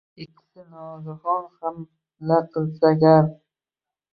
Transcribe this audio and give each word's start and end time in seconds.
Ikkisi 0.23 0.61
nogahon 0.69 1.45
hamla 1.59 2.37
qilsa 2.51 2.89
gar 3.05 3.25